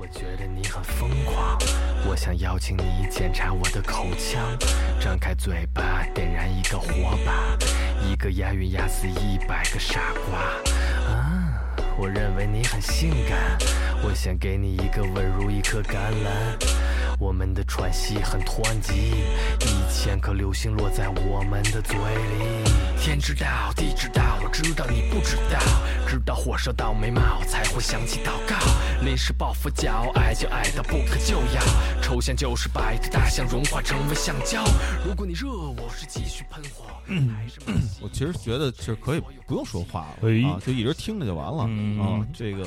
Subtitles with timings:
[0.00, 1.58] 我觉得你很疯狂，
[2.08, 4.40] 我想邀请你检查我的口腔，
[4.98, 7.54] 张开嘴巴，点燃一个火把，
[8.02, 10.38] 一个押韵压死一百个傻瓜。
[11.12, 11.52] 啊，
[11.98, 13.58] 我认为你很性感，
[14.02, 16.79] 我想给你一个吻如一颗橄榄。
[17.20, 19.12] 我们的喘息很湍急，
[19.60, 22.70] 一千颗流星落在我们的嘴里。
[22.98, 25.60] 天知道，地知道，我知道你不知道，
[26.08, 28.56] 直到火烧到眉毛才会想起祷告。
[29.04, 31.62] 临时抱佛脚，爱就爱到不可救药，
[32.00, 34.64] 抽象就是白的大象融化成为橡胶。
[35.06, 36.86] 如果你热我，是继续喷火，
[38.00, 42.64] 我其实觉得是可以不用说话了哎啊，就一直听着就完了嗯啊，这个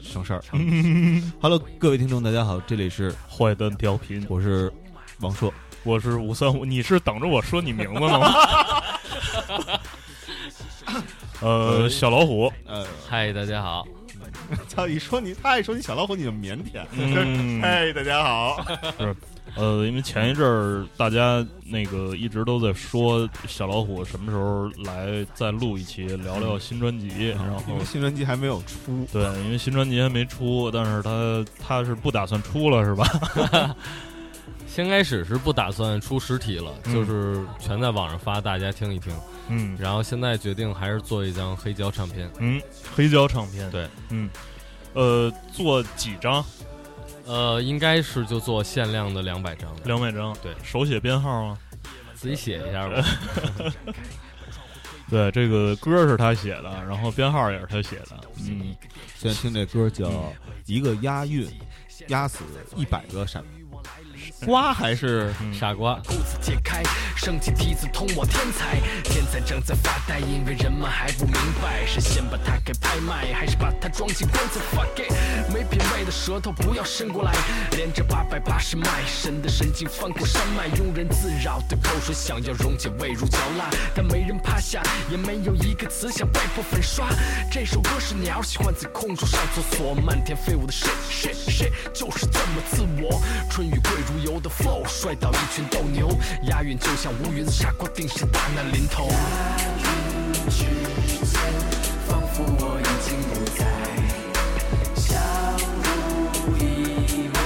[0.00, 0.42] 省事儿。
[1.42, 4.72] Hello，各位听众，大家好，这里是坏蛋调频，我是
[5.20, 5.52] 王硕。
[5.82, 8.32] 我是五三五，你是等着我说你名字呢吗？
[11.42, 13.86] 呃，小老虎，呃，嗨，大家好，
[14.66, 14.88] 操！
[14.88, 16.82] 一说你，他一说你小老虎，你就腼腆。
[16.92, 18.64] 嗯 嗨，大家好。
[19.56, 33.74] 呃，因为前一阵儿大家那个一直都在说小老虎什么时候来再录一期聊聊新专辑，然后因为新专辑还没有出，对，因为新专辑还没出，但是他他是不打算出了是吧？
[34.68, 39.12] 先开始是不打算出实体了，嗯就是全在网上发，大家听一听。
[39.48, 42.60] 嗯然后现在决定还是做一张黑胶唱片，嗯，
[42.94, 44.30] 黑胶唱片，对，嗯，
[44.92, 46.44] 呃，做几张？
[47.26, 51.58] 呃，应该是就做限量的两百张，两百张，对手写编号吗？
[52.14, 53.04] 自己写一下吧。
[55.10, 58.18] 对，这个歌是他写的，然后编号也是他写的。
[58.48, 58.74] 嗯，
[59.14, 60.06] 现在听这歌叫
[60.64, 61.46] 《一个押韵
[62.08, 62.42] 压死
[62.74, 63.42] 一百个傻
[64.44, 66.82] 瓜》，还是傻瓜，裤子解开，
[67.16, 68.78] 升起梯子通往天才。
[69.04, 77.32] 天才正在发呆，因为人们还不明白，是先把它给拍卖，还是把它装进棺材？Fuck it，没品味的舌头不要伸过来，
[77.72, 87.06] 连着八百八十脉，神的神经翻过山脉，庸人自扰的口水想要溶解味如嚼蜡，但没人趴下，也没有一个词想被迫粉刷。
[87.50, 93.20] 这首歌是鸟喜欢在空中上厕所，漫天飞舞的 shit shit shit，就是这么自我。
[93.50, 96.08] 春雨贵如油的 flow，摔倒一群斗牛，
[96.48, 99.08] 押韵就像乌云的傻瓜定是大难临头。
[102.06, 103.60] 仿佛我已经不在，
[104.94, 105.12] 相
[105.82, 105.88] 濡
[106.58, 106.62] 以
[107.32, 107.36] 沫，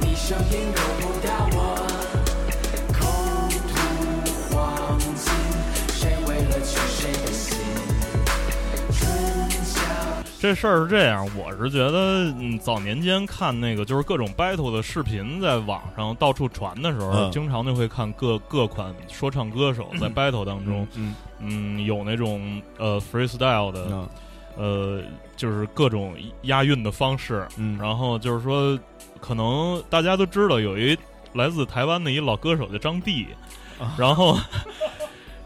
[0.00, 1.05] 你声音够
[10.46, 17.32] 这事儿是这样，我是觉得，嗯，早年间看那个就是各种 battle 的视频在网上到处传的时候，嗯。
[17.32, 21.16] 经常就会看各各款说唱歌手在 battle 当中，嗯。
[21.40, 24.08] 嗯，有那种呃 freestyle 的，嗯。
[24.56, 25.02] 呃，
[25.36, 27.76] 就是各种押韵的方式，嗯。
[27.76, 28.78] 然后就是说，
[29.18, 30.96] 可能大家都知道有一
[31.32, 33.26] 来自台湾的一老歌手叫张帝，
[33.80, 33.96] 啊。
[33.98, 34.38] 然后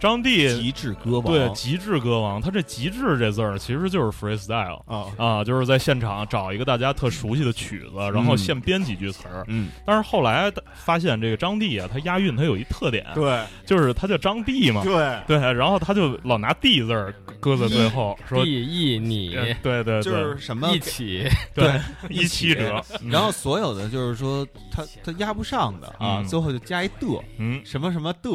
[0.01, 1.25] 张帝极致歌王。
[1.25, 4.81] 对极致歌王，他这极致这字儿其实就是 freestyle。
[4.87, 5.07] 啊。
[5.17, 9.45] 啊，就是在现场找一个大家特熟悉的曲子，然后嗯现编几句词儿。
[9.49, 9.71] 嗯。
[9.87, 13.41] 但是后来发现这个张帝啊，他押韵他有一特点，对。
[13.67, 23.11] 就是他叫张帝嘛，对，对，然后他就老拿帝字儿搁在最后，说帝义你呃对对对，就是什么一起， 对一七折，嗯。
[23.11, 26.95] 然后所有的就是说他他押不上的啊，嗯最后就加一的
[27.39, 28.33] 嗯，什么什么的，对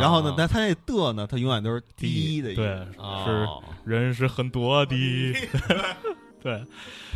[0.00, 4.96] 然后呢，但他那的呢，他永远都是低的一对个，是哦人是很多的，
[6.40, 6.64] 对，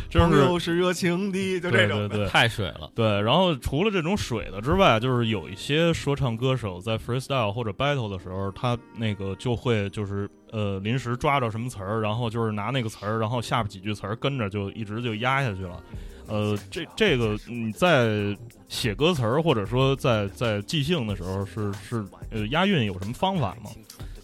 [0.09, 2.27] 就是朋友是热情的，就这种对对对。
[2.27, 2.91] 太水了。
[2.93, 15.81] 对，然后除了这种水的之外，就是有一些说唱歌手在 freestyle 或者 battle 的时候，他那个就会就是呃临时抓着什么词儿，然后就是拿那个词儿，然后下边几句词儿跟着就一直就压下去了。
[16.27, 18.35] 呃，这这个你在
[18.67, 23.69] 写歌词儿或者说在在即兴的时候是是呃押韵有什么方法吗？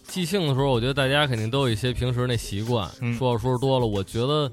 [0.04, 4.50] 即兴的时候，我觉得大家肯定都有一些平时那习惯，嗯说着说着多了，我觉得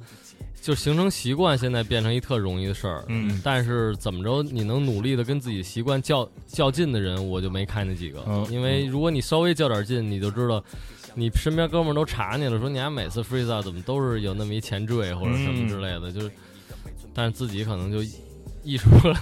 [0.61, 3.03] 就形成习惯，现在变成一特容易的事儿。
[3.07, 8.23] 嗯但是怎么着，你能努力的跟自己习惯较较劲的人，我就没看见几个。
[8.27, 10.63] 嗯因为如果你稍微较点劲，你就知道，
[11.15, 16.31] 你身边哥们儿都查你了，说你还每次 freestyle 怎么都是有那么一前缀或者什么之类的，就是，
[17.17, 17.97] 但是自己可能就
[18.63, 19.19] 溢出了。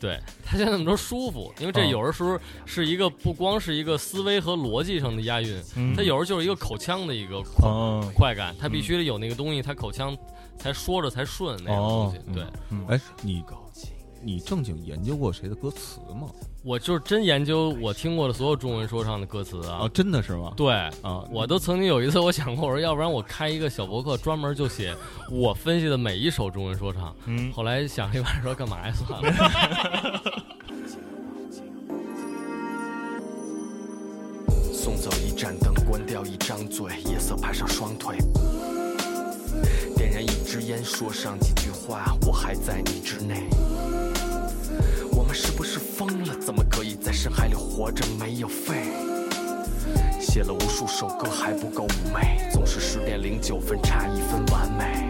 [0.00, 2.36] 对他现在那么说舒服，因为这哦有的时候
[2.66, 5.94] 是一个不光是一个思维和逻辑上的押韵，嗯。
[5.94, 7.40] 它有时候就是一个口腔的一个
[8.12, 10.18] 快感，他必须得有那个东西，他口腔
[10.58, 12.22] 才说着才顺那种东西哦。
[12.34, 12.84] 对，嗯。
[12.88, 13.44] 哎，你
[14.20, 16.28] 你正经研究过谁的歌词吗？
[16.68, 20.52] 我就是真研究我听过的所有中文说唱的歌词啊哦，，真的是吗？
[20.54, 20.70] 对。
[20.70, 24.94] 啊，我都曾经有一次，我想过，我说要不然我开一个小博客，专门就写
[25.30, 27.16] 我分析的每一首中文说唱。
[27.24, 28.92] 嗯，后来想了一晚上，说干嘛呀？
[28.92, 29.32] 算了。
[34.70, 38.18] 送走一盏灯，关掉一张嘴，夜色爬上双腿，
[39.96, 43.48] 点燃一支烟，说上几句话，我还在你之内。
[47.78, 48.74] 活着没有废？
[50.20, 55.08] 写了无数首歌还不够妩媚，总是十点零九分差一分完美。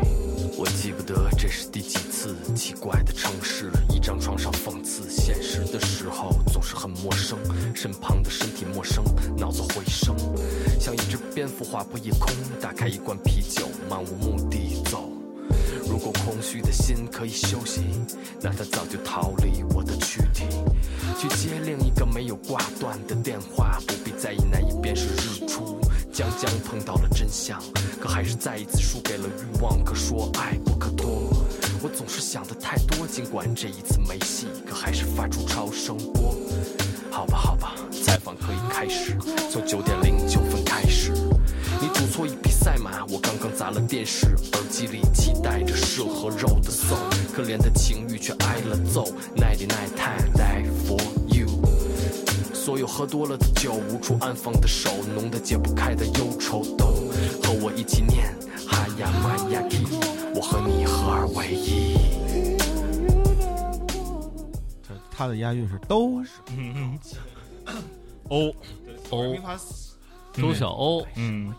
[0.59, 7.39] 我记不得这是第几次，奇怪的城市，一张床上讽刺现实的时候总是很陌生，
[7.75, 9.03] 身旁的身体陌生，
[9.35, 10.15] 脑子回声，
[10.79, 12.29] 像一只蝙蝠划破夜空，
[12.61, 15.08] 打开一罐啤酒，漫无目的走。
[15.99, 17.81] 如果空虚的心可以休息，
[18.41, 20.45] 那他早就逃离我的躯体，
[21.19, 25.81] 去接另一个没有挂断的电话，不必在意那一边是日出。
[26.13, 27.61] 将将碰到了真相，
[28.01, 29.83] 可还是再一次输给了欲望。
[29.83, 31.33] 可说爱不可多，
[31.83, 36.33] 我总是想的太多，尽管这一次没戏，可还是发出超声波。
[37.11, 37.75] 好吧，好吧，
[38.05, 39.17] 采访可以开始，
[39.51, 41.11] 从九点零九分开始。
[41.81, 46.97] 你赌错一匹赛马，我刚刚砸了电视，耳机里期待着蛇和肉的搜，
[47.33, 49.05] 可怜的情欲却挨了揍。
[49.37, 51.47] Ninety nine time die for you。
[52.53, 56.87] 所有喝多了的酒，无处安放的手，浓得解不开的忧愁都
[57.43, 58.35] 和我一起念
[58.67, 59.79] 哈呀玛呀 k
[60.35, 61.97] 我和你合二为一。
[64.83, 66.21] 这他的押韵是都
[66.57, 66.99] 嗯
[67.67, 67.83] 嗯，
[68.29, 68.53] 欧，
[69.11, 69.37] 欧，
[70.35, 71.53] 周晓鸥嗯，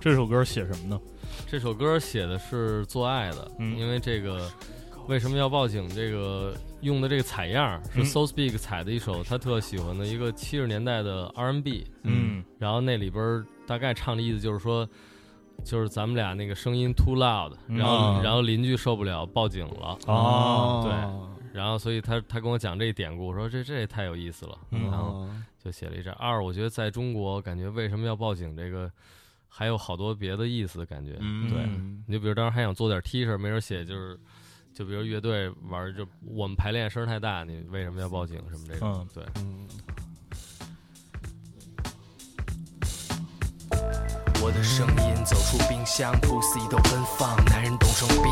[0.00, 1.00] 这首歌写什么呢？
[1.46, 3.78] 这首歌写的是做爱的，嗯。
[3.78, 4.50] 因为这个
[5.06, 5.88] 为什么要报警？
[5.90, 8.04] 这个用的这个采样是嗯。
[8.04, 12.42] So Speak 采的一首他特喜欢的一个七十年代的 R&B，嗯。
[12.58, 14.88] 然后那里边大概唱的意思就是说，
[15.64, 17.76] 就是咱们俩那个声音 too loud，嗯。
[17.76, 18.20] 然后、啊。
[18.22, 20.82] 然后邻居受不了报警了，哦。
[20.84, 21.50] 对。
[21.52, 24.82] 然后所以他他跟我讲这典故，我说这这也太有意思了，嗯。
[24.84, 25.30] 然后哦
[25.62, 26.14] 就写了一张。
[26.14, 28.90] 二，我觉得在中国感觉为什么要报警这个
[29.50, 31.58] 还有好多别的意思，感觉、嗯对。
[31.64, 34.18] 嗯你就比如当时还想做点 T 恤，没人写就是。
[34.72, 38.36] 就比如乐队玩，就我们排练声太大，你为什么要报警？
[38.48, 39.24] 什么这种，嗯对，
[44.42, 48.24] 我的声音走出冰箱，pussy 都奔放，男人冻成冰。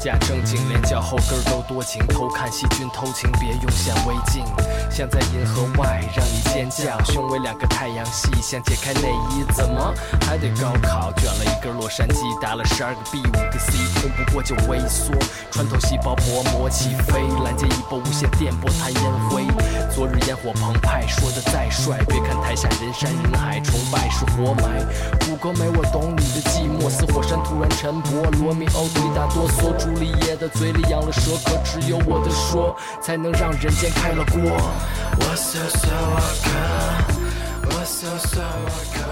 [0.00, 4.44] 假正经，连脚后跟都多情，偷看细菌偷情，别用显微镜。
[4.88, 11.12] 像在银河外让你尖叫，胸围两个太阳系，想解开内衣，怎么还得高考？
[11.14, 15.12] 卷了一根洛杉矶，打了十二个 B，五个 C，通不过就萎缩，
[15.50, 19.44] 穿透细胞薄膜起飞，拦截一波无线电波弹烟灰。
[19.92, 24.86] 昨日烟火澎湃，说的再帅，别看台下人山人海，崇拜是活埋。
[25.36, 28.22] 谷歌没我懂你的寂寞，似火山突然沉泊。
[28.40, 34.40] 罗密欧腿打哆嗦，朱丽叶的嘴里养了蛇，可只有我的说才能让人间开了锅。
[34.40, 39.04] 我搜索我可，我搜索我可，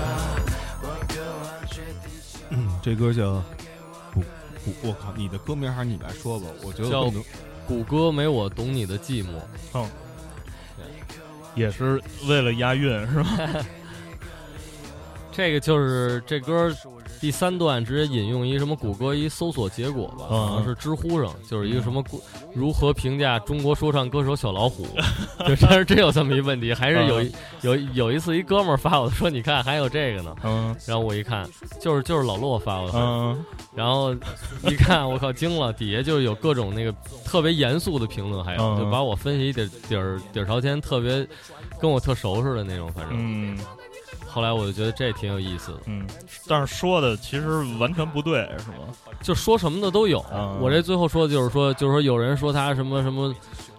[0.82, 3.42] 我渴望绝地求嗯，这歌叫
[4.10, 4.20] 不
[4.64, 7.12] 不，我靠，你的歌名还是你来说吧，我觉得叫
[7.66, 9.84] 谷歌没我懂你的寂寞，
[11.54, 13.28] 也是为了押韵是吧？
[15.36, 16.72] 这个就是这歌
[17.20, 20.46] 第三段直接引用一什么谷歌一搜索结果吧，嗯。
[20.46, 22.02] 好像是知乎上，就是一个什么
[22.54, 24.86] 如何评价中国说唱歌手小老虎，
[25.48, 27.32] 就真是真有这么一问题，还是有一
[27.62, 30.76] 有有一次一哥们儿发我说你看还有这个呢，嗯。
[30.86, 31.48] 然后我一看
[31.80, 33.44] 就是就是老骆发我的，嗯。
[33.74, 34.14] 然后
[34.68, 36.94] 一看我靠惊了，底下就有各种那个
[37.24, 38.78] 特别严肃的评论，还有嗯。
[38.78, 41.26] 就把我分析底底儿底儿朝天，特别
[41.80, 43.58] 跟我特熟似的那种，反正。
[44.34, 46.04] 嗯后来我就觉得这挺有意思的，嗯，
[46.48, 48.88] 但是说的其实完全不对，是吗？
[49.22, 50.24] 就说什么的都有。
[50.32, 53.32] 嗯我这最后说的就是说，就是说有人说他什么什么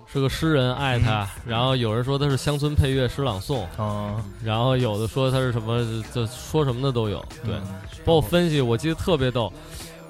[0.07, 7.23] 是个诗人，爱他；然后有人说他是乡村配乐诗朗诵，嗯，然后有的说他是什么，就说什么的都有。
[7.43, 7.61] 对，嗯
[8.05, 9.51] 包括分析，我记得特别逗。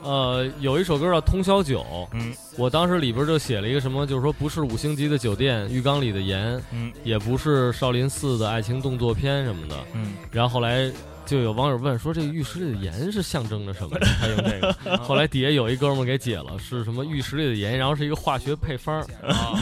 [0.05, 1.83] 呃，有一首歌叫《通宵酒》，
[2.13, 9.75] 嗯我当时里边就写了一个什么，就是说不是五星级的酒店浴缸里的盐，嗯也不是少林寺的爱情动作片什么的。
[9.93, 10.91] 嗯然后后来
[11.25, 13.97] 就有网友问说，这个浴室里的盐是象征着什么？
[14.21, 14.97] 他用这个。
[15.00, 19.03] 后来底下有一哥们给解了，是什么浴室里的盐，然后是一个化学配方，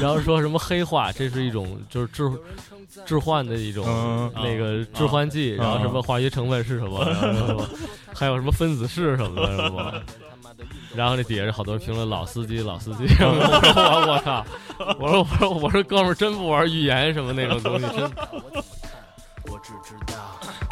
[0.01, 2.29] 然后说什么黑化，这是一种就是致
[3.05, 7.65] 致幻的一种嗯那个致幻剂，然后什么化学成分是什么，然后
[8.13, 9.93] 还有什么分子式什么的什么。
[10.95, 13.33] 然后那底下好多人评论老司机老司机， 我
[13.73, 14.45] 说我我操，
[14.99, 18.03] 我说我说我说哥们儿真不玩预言什么那种东西，真
[19.51, 20.15] 我只知道，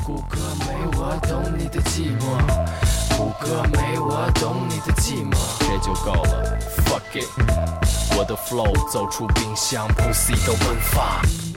[0.06, 6.58] 谷歌没我懂你的寂寞，谷歌没我懂你的寂寞，这就够了。
[6.86, 11.51] Fuck it，我的 flow 走出冰箱，pussy 都奔放。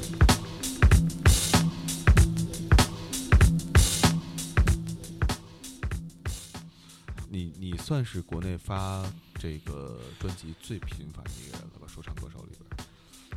[7.85, 9.05] 算是国内发
[9.39, 11.87] 这个专辑最频繁的一个人了吧？
[11.87, 12.89] 说唱歌手里边。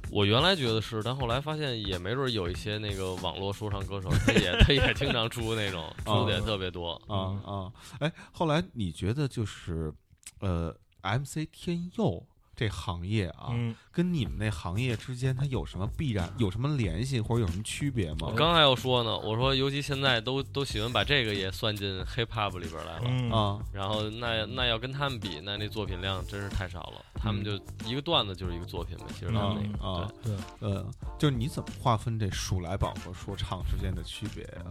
[0.10, 7.74] 我原来觉得是，但后来发现也没准有一些那个网络说唱歌手，他也他也经常出那种，出的也特别多啊啊！
[8.00, 9.94] 哎，后来你觉得就是，
[10.39, 12.25] 呃，MC 天佑
[12.58, 18.34] 这行业啊，嗯，跟你们那行业之间它有什么必然、有什么联系或者有什么区别吗我？
[18.34, 23.04] 刚还要说呢，我说尤其现在都都喜欢把这个也算进 hip hop 里边来了。
[23.06, 27.06] 嗯啊，然后那那要跟他们比，那那作品量真是太少了。
[27.14, 27.52] 他们就
[27.86, 30.84] 一个段子就是一个作品呗，其实他们那个、啊对，呃，
[31.20, 34.66] 就是你怎么划分这数来宝和说唱之间的区别呀？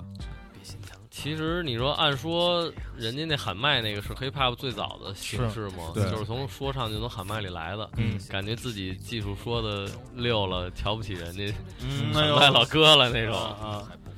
[1.11, 7.89] 其实你说按说人家那喊麦那个是 hip hop 最早的形式嘛，对就是从说唱就从喊麦里来的。
[7.97, 13.35] 嗯感觉自己技术说的溜了，瞧不起人家嗯喊麦老哥了那种。
[13.35, 14.13] 啊，嗯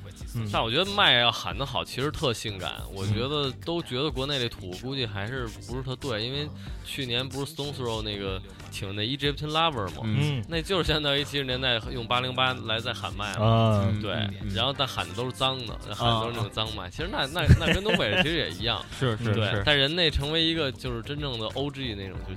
[0.51, 2.73] 但我觉得麦要喊得好，其实特性感。
[2.93, 6.47] 我觉得都觉得国内这土估计还是不是特对，因为
[6.85, 13.91] 去年不是 Stone Throw 那个请那 Egyptian Lover 嘛，嗯那就是相当于七十年代用八零八来在喊麦嘛。
[14.01, 16.89] 对嗯嗯，然后但喊的都是脏的，喊的都是那种脏麦。
[16.89, 22.35] 其实那那那跟东北其实也一样，是是对是。，但人那成为一个就是真正的 OG 那种，就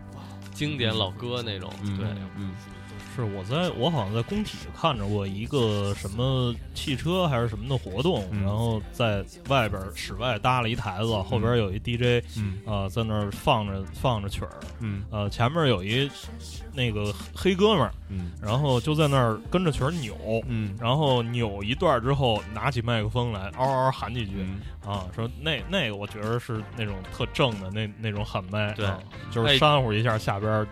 [0.55, 2.07] 经典老歌那种，嗯对。
[2.37, 2.55] 嗯
[3.15, 14.51] 是我在我好像在工体看着过一个什么汽车还是什么的活动，嗯然后在外边室外搭了一台子，后边有一 DJ 嗯啊、在那儿放着放着曲儿，
[14.81, 15.05] 嗯。
[15.11, 16.11] 呃，前面有一
[16.73, 20.17] 那个黑哥们儿，嗯然后就在那儿跟着曲儿扭，
[20.47, 20.77] 嗯。
[20.81, 24.61] 然后扭一段之后，拿起麦克风来嗷嗷喊几句、嗯。
[24.85, 28.99] 啊，说那那个我觉得是那种特正的那那种喊麦，对啊
[29.31, 30.67] 就是哎煽乎一下下边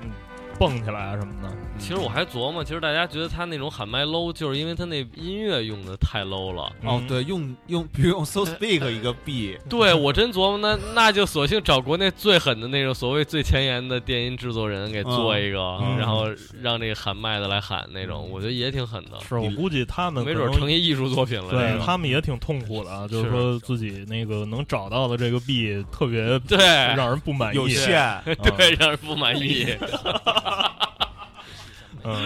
[0.60, 1.48] 蹦起来啊什么的，
[1.78, 6.70] 其实我还琢磨，其实大家觉得他那种喊麦 low，就是因为他那音乐用的太 low 了。
[6.82, 15.96] 嗯，哦对，用用比如用 So Speak 一个 B，对我真琢磨，那那就索性找国内最狠的那种所谓最前沿的电音制作人给做一个，嗯。
[15.96, 16.26] 然后
[16.60, 21.48] 让这个喊麦的来喊那种，我觉得也挺狠的，是我估计他们没准成一艺术作品了。
[21.50, 26.58] 对他们也挺痛苦的啊，就是是说自己那个能找到的这个 B 特别对。
[26.60, 29.66] 让人不满意，有限，啊 对，让人不满意。
[32.02, 32.16] 嗯，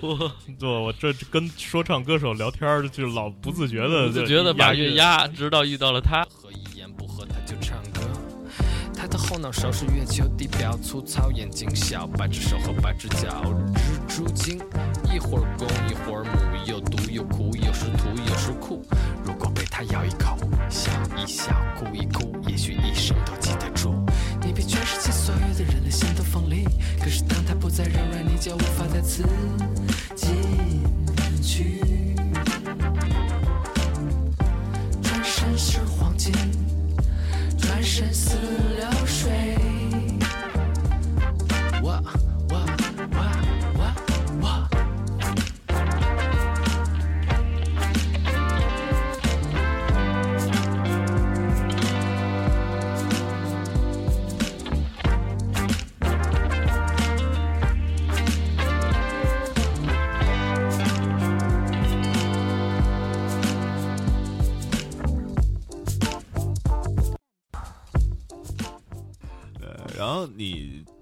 [0.00, 6.24] 我对，我这这跟说唱歌手聊天儿就老不自觉的就觉得把月压压，直到遇到了他。
[6.32, 8.00] 和一言不合他就唱歌。
[8.96, 13.44] 他的后脑勺是月球地表，粗糙眼睛小，八只手和八只脚，
[14.08, 14.58] 蜘蛛精，
[15.12, 16.30] 一会儿公一会儿母，
[16.66, 18.84] 又毒又苦，有时土有时酷。
[19.24, 20.38] 如果被他咬一口，
[20.70, 23.32] 笑一笑，哭一哭，也许一生都
[28.48, 29.22] 就无法再刺
[30.14, 30.34] 进
[31.42, 31.82] 去。
[35.02, 36.32] 转身是黄金。
[37.58, 38.38] 转身似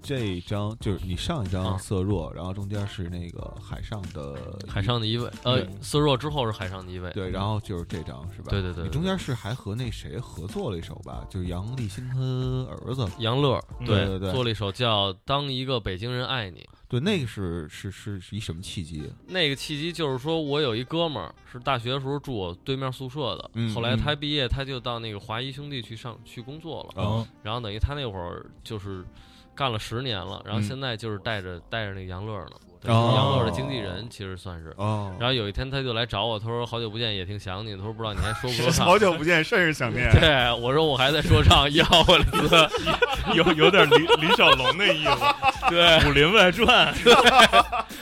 [0.07, 8.47] 这一张就是你上一张啊色弱，然后中间是那个海上的海上的一位，呃，色弱之后是海上的一位，对，然后就是这张是吧？
[8.49, 11.27] 对对对对你中间是还和那谁合作了一首吧？
[11.29, 16.61] 就是杨立新他儿子，杨乐，对对对做了一首叫《当一个北京人爱你》。
[16.89, 19.11] 对，那个是是是是一什么契机？
[19.27, 29.03] 那个契机就是说，我有一哥们儿是大学的时候住我对面宿舍的，嗯后来他毕业，他就到那个华谊兄弟去上去工作了，哦然后等于他那会儿就是
[29.57, 34.71] 干了十年了，然后嗯现在就是带着带着那个杨乐呢，对哦杨乐的经纪人其实算是。
[34.77, 37.77] 哦，然后有一天他就来找我，他说好久不见，也挺想你的。
[37.77, 38.85] 他说不知道你还说不说唱？
[38.85, 40.09] 好久不见，甚是想念。
[40.19, 42.17] 对，我说我还在说唱，要我。
[43.35, 45.11] 有有点李李小龙的意思，
[45.69, 46.93] 对，《武林外传》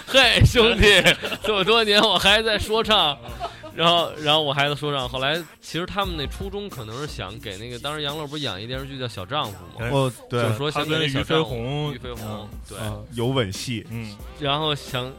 [0.05, 1.01] 嘿，兄弟，
[1.41, 3.17] 这么多年我还在说唱，
[3.75, 9.89] 然后，然后我孩子说上，后来其实他们那初衷可能是想给那个，当时杨乐不是演一电视剧叫《小丈夫》吗？
[9.91, 10.41] 哦，对。
[10.43, 14.15] 就，说想给那他跟于飞小丈夫鸿于飞鸿对，啊有吻戏，嗯。
[14.39, 15.11] 然后想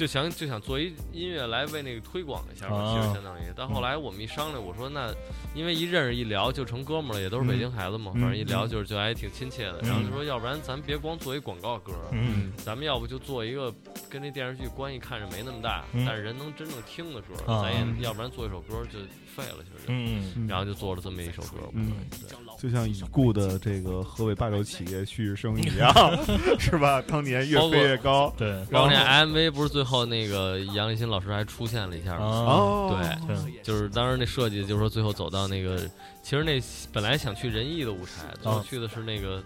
[0.00, 2.96] 就想就想做一音乐来为那个推广一下嘛，啊。
[2.96, 3.42] 其实相当于。
[3.54, 5.14] 但后来我们一商量，我说那
[5.54, 9.80] 因为一认识一聊就成哥们儿了，也都是北京孩子嘛，嗯反正一聊就是就还挺亲切的。
[9.82, 12.50] 嗯然后就说要不然咱别光做一广告歌，嗯。
[12.56, 13.70] 咱们要不就做一个
[14.08, 16.06] 跟这电视剧关系看着没那么大，嗯。
[16.06, 17.60] 但是人能真正听的歌，啊。
[17.62, 18.98] 咱也要不然做一首歌就
[19.36, 19.86] 废了，其实。
[19.86, 19.92] 就。
[19.92, 20.32] 嗯。
[20.34, 21.92] 嗯然后就做了这么一首歌，嗯。
[22.10, 25.94] 对就像已故的这个河北霸州企业旭日升一样，
[26.60, 27.00] 是吧？
[27.08, 28.30] 当年越飞越高。
[28.36, 32.26] 对，然后那 MV 不是最后那个杨立新老师还出现了一下吗？
[32.26, 35.78] 啊哦，对对就是当时那设计，就是说最后走到那个，
[36.22, 36.60] 其实那
[36.92, 39.42] 本来想去仁义的舞台，最后去的是那个，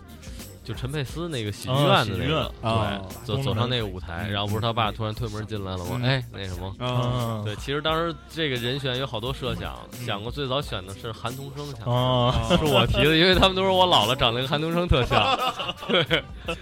[0.64, 6.00] 就陈佩斯那个喜剧院的那个，啊对，走走上那个舞台，然后不是他爸突然推门进来了吗？
[6.00, 7.42] 嗯哎，那什么。
[7.44, 15.38] 对，其实当时这个人选有好多设想，想过最早选的是韩童生，想啊是我提的，因为他们都说我老了长得跟韩童生特像。
[15.86, 16.24] 对，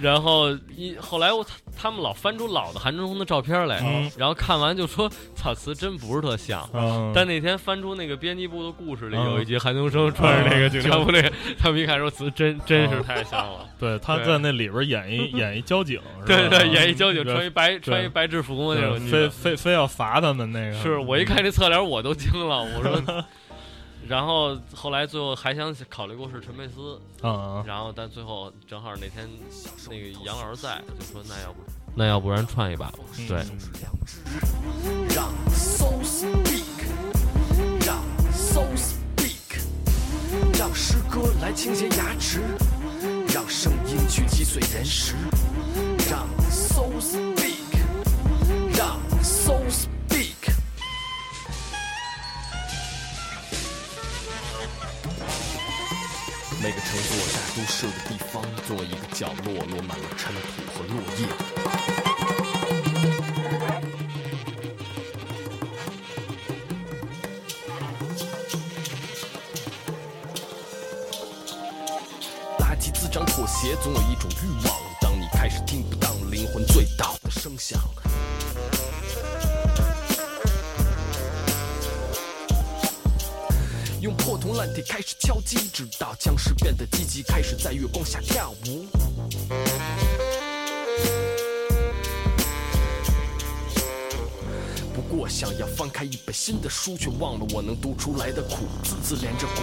[0.00, 1.44] 然后一后来我
[1.76, 13.68] 他们老翻出老的韩东升的照片来，嗯然后看完就说：“操，词真不是特像。”嗯，但那天翻出那个编辑部的故事里，嗯有一集韩东升穿着那个警察服那个，他们一看说词真真是太像了。
[13.78, 23.24] 对他在那里边演一演一交警，对对，演一交警穿一白穿一白制服那种非，非非要罚他们那个，是我一看这侧脸我都惊了，我说。
[24.06, 29.28] 然后后来最后还想考虑过是陈佩斯，啊然后但最后正好那天
[29.88, 31.60] 那个杨老师在，就说那要不
[31.94, 32.98] 那要不然串一把吧。
[33.18, 33.38] 嗯对，
[35.14, 36.84] 让 soul speak，
[37.86, 39.62] 让 soul speak，
[40.58, 42.40] 让诗歌来倾斜牙齿，
[43.32, 45.14] 让声音去击碎岩石，
[46.10, 47.78] 让 soul speak，
[48.76, 49.62] 让 soul
[56.64, 61.26] 每个城市大都市的地方，总有一个角落落满了尘土和落叶。
[72.60, 74.74] 垃圾滋长妥协，总有一种欲望。
[75.02, 77.78] 当你开始听不到灵魂最道的声响，
[84.04, 88.84] 用破铜烂铁开始敲击，直到僵尸变得积极，开始在月光下跳舞。
[94.92, 99.62] 不过想要翻开一本新的书，却忘了我能读出来的苦，字字连着骨。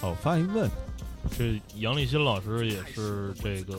[0.00, 0.70] 哦，我发现一问，
[1.36, 3.78] 这杨立新老师也是这个，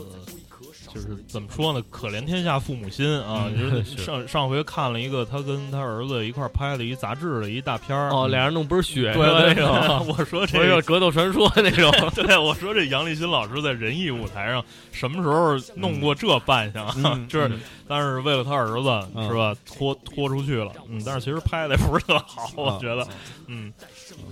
[0.94, 1.84] 就是怎么说呢？
[1.90, 3.46] 可怜天下父母心啊！
[3.54, 8.10] 嗯就是是上上回看了一个他跟他儿子一块儿拍了一杂志的一大片儿。
[8.12, 11.92] 哦，俩人弄不是血，对是对吧对， 我说这个格斗传说那种。
[12.16, 16.88] 对，我说这杨立新老师在仁义舞台上什么时候弄过这扮相？
[17.04, 17.52] 嗯 就是，
[17.88, 20.72] 但是为了他儿子、嗯是吧，拖拖出去了。
[20.90, 23.08] 嗯，但是其实拍的也不是特好，我啊觉得。
[23.48, 23.72] 嗯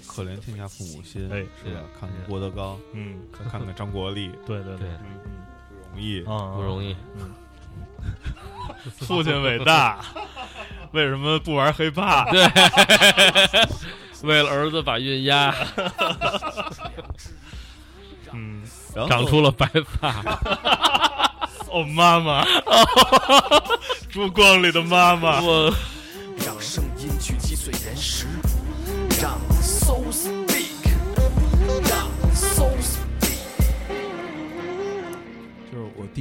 [0.08, 1.82] 可怜天下父母心，哎是吧？
[2.00, 4.88] 看看郭德纲，嗯，再看看张国立，对对对
[5.96, 6.22] 嗯嗯不容易。
[6.24, 6.96] 啊，不容易。
[9.00, 10.00] 父亲伟大，
[10.92, 12.26] 为什么不玩黑怕？
[12.32, 12.44] 对，
[14.24, 15.54] 为了儿子把运压
[18.34, 18.62] 嗯，
[19.08, 19.68] 长出了白
[20.00, 20.10] 发。
[21.70, 22.44] 哦，妈妈，
[24.10, 25.40] 烛光里的妈妈。
[25.42, 25.74] 我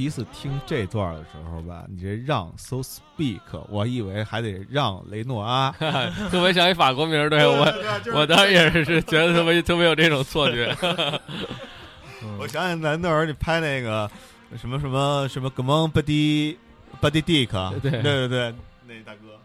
[0.01, 5.69] 第一次听这段的时候吧，你这让 so speak，我以为还得让雷诺阿。
[6.31, 7.71] 特别像一法国名儿，对我
[8.15, 10.75] 我当时也是是觉得特别特别有这种错觉。
[12.39, 14.09] 我想想，咱那会儿你拍那个
[14.57, 16.57] 什么什么什么 g o n Buddy
[16.99, 18.55] Buddy Dick，对对对对，
[18.87, 19.37] 那大哥，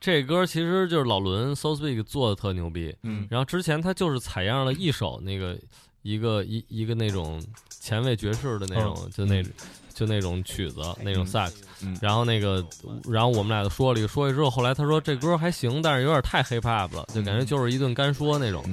[0.00, 5.56] 这歌其实就是老伦 So Speak 做的特牛逼，嗯然后之前他就是采样了一首那个
[6.02, 7.42] 一个一一个那种
[7.80, 9.42] 前卫爵士的那种，就那
[9.92, 12.64] 就那种曲子那种嗯萨克斯，嗯然后那个
[13.06, 18.64] 然后我们俩就说了一个说一之后，后来他说这歌还行，但是有点太 hip hop 了，就感觉就是一顿干说那种。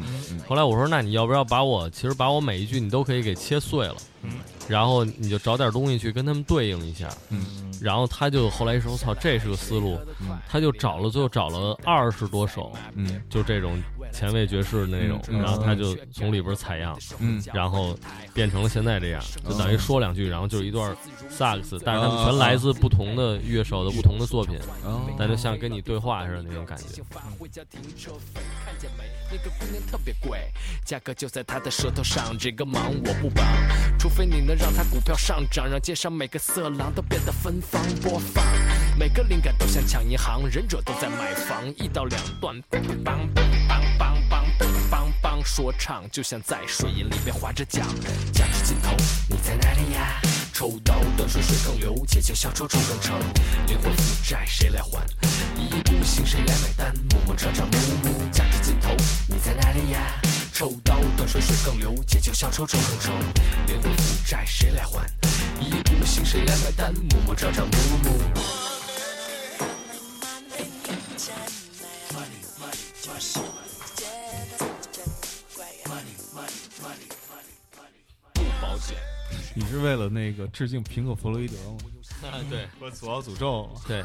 [0.47, 4.32] 后来我说那你要不要把我其实把我每一句你都可以给切碎了，嗯。
[4.67, 7.10] 然后你就找点东西去跟他们对应一下。
[7.30, 7.45] 嗯。
[7.82, 10.38] 然后他就后来一说，我操，这是个思路，嗯。
[10.47, 13.21] 他就找了，最后找了二十多首，嗯。
[13.30, 17.41] 就这种前卫爵士的那种，然后他就从里边采样，嗯。
[17.53, 17.97] 然后
[18.34, 20.95] 变成了现在这样，就等于说两句，然后就是一段
[21.30, 25.08] 萨克斯，但是他们全来自不同的乐手的不同的作品，哦。
[25.17, 26.84] 但就像跟你对话似的那种感觉。
[27.39, 29.03] 回家停车费，看见没？
[29.30, 30.39] 那个姑娘特别贵，
[30.86, 32.36] 价格就在她的舌头上。
[32.38, 33.45] 这个忙我不帮，
[34.07, 38.41] 除非你能让它股票上涨，让街上每个色狼都变得芬芳播放。
[38.97, 47.85] 每个灵感都想抢银行，忍者都在买房，一刀两断，棒棒棒棒棒棒棒棒，说唱就像在水银里面划着桨，
[48.31, 48.95] 桨至尽头，
[49.27, 50.21] 你在哪里呀？
[50.53, 53.13] 抽刀断水水更流，且笑笑抽抽更愁。
[53.67, 55.05] 灵魂负债谁来还？
[55.57, 56.95] 一意孤行谁来买单？
[57.11, 58.95] 暮暮朝朝暮暮，桨至尽头，
[59.27, 59.99] 你在哪里呀？
[60.57, 63.13] 抽刀断水水更流，借酒消愁愁更长，
[63.67, 65.05] 灵魂负债谁来还？
[65.61, 66.91] 一意孤行谁来买单？
[66.95, 67.69] 默默扯扯木
[68.03, 68.09] 木。
[78.33, 78.97] 不保险。
[79.53, 81.77] 你是为了那个致敬平克弗洛伊德吗？
[82.49, 84.03] 对 我左奥诅咒，对，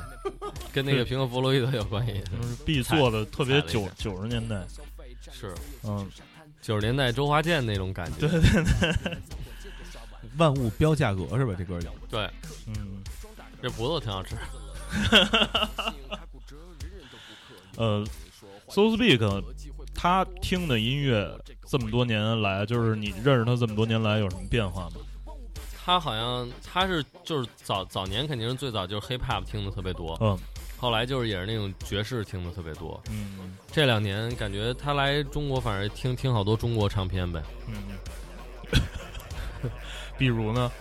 [0.70, 2.12] 跟那个平克弗洛伊德有关系。
[2.30, 4.62] 就是 B 做的特别九九十年代，
[5.32, 6.06] 是嗯，
[6.62, 8.27] 九十年代周华健那种感觉。
[8.27, 9.18] 对对对
[10.38, 11.53] 万物标价格是吧？
[11.59, 12.31] 这歌叫对，
[12.68, 13.03] 嗯，
[13.61, 14.35] 这葡萄挺好吃。
[17.77, 18.05] 呃
[18.68, 19.44] ，So Speak，
[19.94, 24.96] 他听的音乐这么多年来，就是你认识他这么多年来有什么变化吗？
[25.85, 30.38] 他好像他是就是早早年肯定是最早就是 hip hop 听的特别多，嗯
[30.83, 33.01] 后来就是也是那种爵士听的特别多。
[33.09, 37.40] 嗯这两年感觉他来中国，反正听听好多中国唱片呗。
[37.68, 38.81] 嗯，
[40.18, 40.73] 比如呢？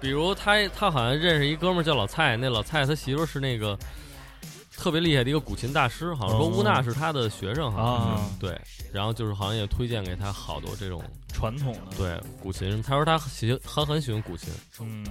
[0.00, 3.78] 比如他他好像认识一哥们儿叫老蔡，那老蔡他媳妇是那个
[4.76, 8.60] 特别厉害的一个古琴大师，好像说哦乌娜是他的学生，好像对。
[8.92, 14.48] 然后就是好像也推荐给他好多这种传统的，对古琴，他说他喜他很喜欢古琴，
[14.80, 15.04] 嗯，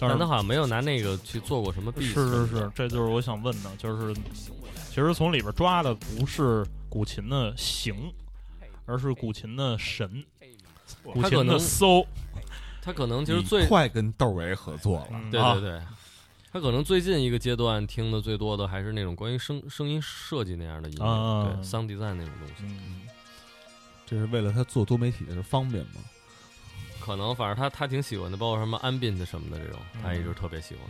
[0.00, 1.92] 但但是他好像没有拿那个去做过什么。
[2.00, 4.14] 是是是，这就是我想问的，就是
[4.88, 8.12] 其实从里边抓的不是古琴的形，
[8.86, 10.24] 而是古琴的神，
[11.02, 12.06] 古琴的他可能 soul。
[12.82, 15.28] 他可能其实最快跟窦唯合作了，嗯。
[15.28, 15.62] 对啊对。
[15.62, 15.80] 对，
[16.56, 22.54] 他可能最近一个阶段听的最多的还是那种关于声声音设计那样的音乐，啊对 sound design 那种东西。
[22.62, 23.02] 嗯，
[24.06, 26.00] 这是为了他做多媒体的时候方便吗？
[26.98, 30.84] 可能反正他他挺喜欢的，包括什么 ambient 什么的这种，嗯他一直特别喜欢。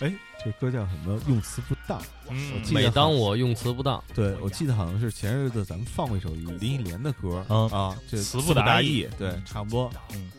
[0.00, 1.18] 哎，这歌叫什么？
[1.28, 1.98] 用词不当。
[2.28, 9.90] 嗯我记得每当我用词不当，对，我记得好像是前日子咱们放过一首林忆莲的歌嗯啊，这词不不达意意，对，差不多。
[10.12, 10.30] 嗯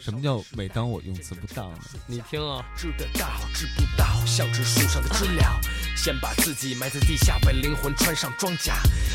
[0.00, 1.78] 什么叫每当我用词不当呢？
[2.06, 5.60] 你听啊，知得到，知不到，像植树上的知了。
[5.96, 8.74] 先把自己埋在地下，为灵魂穿上装甲。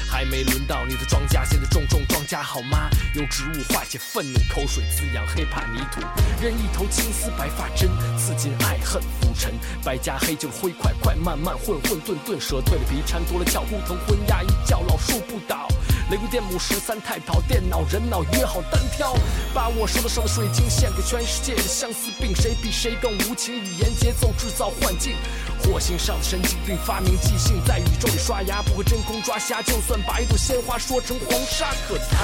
[0.09, 2.89] 还没轮到你的庄稼，现在种种庄稼好吗？
[3.15, 6.01] 用植物化解愤怒，口水滋养黑怕泥土。
[6.41, 9.53] 任一头青丝白发针，刺进爱恨浮沉。
[9.83, 15.67] 白加黑就是灰快快，慢慢混混沌沌，蛇蜕了多了脚不疼昏鸦一觉，老树不倒。
[16.09, 19.13] 雷公电母十三太保，电脑人脑约好单挑，
[19.53, 23.53] 把我收的收的水晶献给全世界的相思病，谁比谁更无情？
[23.53, 25.13] 语言节奏制造幻境，
[25.61, 32.17] 火星上的神经病发明即兴，在宇宙里刷牙不会真空抓瞎，就算把一朵鲜花说成黄沙可叹。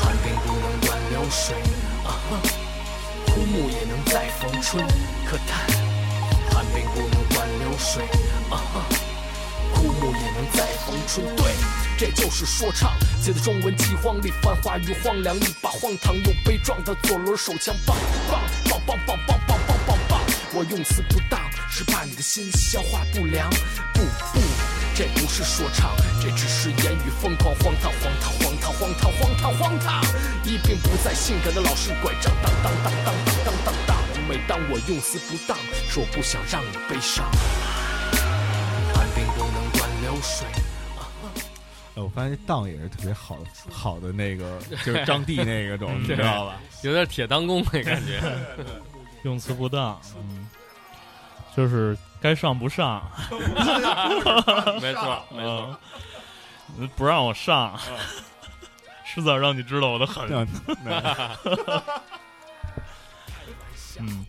[0.00, 1.56] 寒冰不能断流水，
[2.06, 2.38] 啊哈，
[3.26, 4.86] 枯木也能再逢春，
[5.26, 5.66] 可叹。
[6.54, 8.04] 寒冰不能断流水，
[8.48, 8.84] 啊哈。
[9.74, 11.36] 枯木也能再逢春。
[11.36, 11.44] 对，
[11.98, 17.96] 这就是说唱，写的中文饥荒里繁华与荒凉，一把荒唐又悲壮的左轮手枪，棒
[18.30, 20.20] 棒棒棒棒棒棒棒棒棒。
[20.54, 23.50] 我用词不当，是怕你的心消化不良。
[23.94, 24.40] 不不，
[24.94, 25.90] 这不是说唱，
[26.22, 30.00] 这只是言语疯狂，荒唐荒唐荒唐荒唐荒唐荒唐。
[30.44, 33.96] 一病不再性感的老式拐杖，当当当当当当当当。
[34.28, 35.58] 每当我用词不当，
[35.90, 37.28] 是我不想让你悲伤。
[38.94, 40.46] 寒冰不能断流水。
[41.98, 43.36] 哎，我发现当也是特别好
[43.70, 46.60] 好的那个，就是张帝那个种，你知道吧？
[46.84, 48.20] 有点铁当弓那感觉。
[49.24, 50.48] 用词不当，嗯，
[51.56, 53.02] 就是该上不上
[54.80, 55.76] 没错，没错。
[56.78, 57.76] 嗯，不让我上，
[59.04, 60.46] 迟早让你知道我的狠。
[64.00, 64.24] 嗯，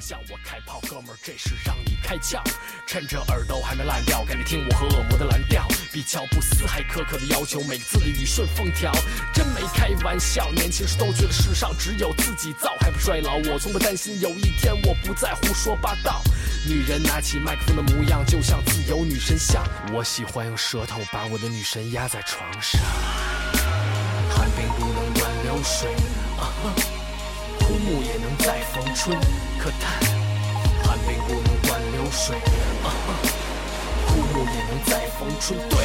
[0.00, 2.40] 向我开炮，哥们儿，这是让你开窍。
[2.86, 8.90] 趁着耳朵还没烂掉，赶紧听我和恶魔的蓝调，比乔布斯还苛刻的要求，每个字的语顺风调，
[9.34, 10.50] 真没开玩笑。
[10.52, 13.36] 年轻时都觉得世上只有自己造，还不衰老。
[13.50, 16.22] 我从不担心有一天我不再胡说八道。
[16.66, 19.62] 女人拿起麦克风的模样，就像自由女神像。
[19.92, 22.80] 我喜欢用舌头把我的女神压在床上。
[24.30, 25.94] 寒冰不能断流水，
[26.38, 26.52] 啊，
[27.70, 29.16] 枯木也能再逢春。
[29.56, 30.02] 可叹，
[30.82, 32.34] 寒冰不能断流水，
[32.82, 33.14] 啊哈，
[34.08, 35.56] 枯木也能再逢春。
[35.68, 35.78] 对，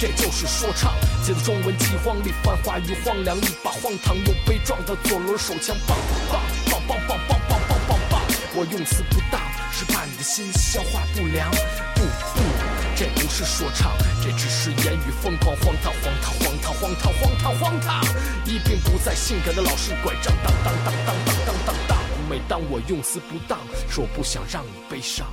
[0.00, 0.92] 这就是说唱。
[1.22, 5.96] 写的中文饥荒里，繁华与荒凉，一把荒唐又悲壮的左轮手枪，棒
[6.28, 6.40] 棒
[6.72, 8.20] 棒棒棒棒棒棒棒棒。
[8.56, 11.48] 我用词不当，是怕你的心消化不良。
[11.94, 12.02] 不
[12.34, 12.42] 不，
[12.96, 16.34] 这不是说唱，这只是言语疯狂，荒唐荒唐
[16.68, 18.04] 唐荒唐荒唐荒唐。
[18.44, 21.98] 一并不再性感的老式拐杖，当当当当当当当当。
[22.28, 25.26] 每当我用词不当，说我不想让你悲伤。